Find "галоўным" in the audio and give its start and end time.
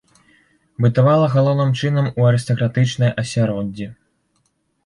1.35-1.73